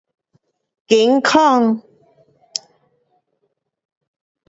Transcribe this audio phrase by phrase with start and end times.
[0.87, 1.83] 天空